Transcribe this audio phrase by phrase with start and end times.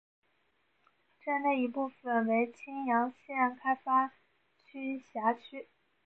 [1.23, 4.11] 镇内一部分为青阳县开发
[4.65, 5.67] 区辖区。